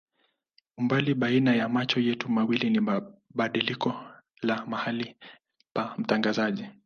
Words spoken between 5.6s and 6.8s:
pa mtazamaji.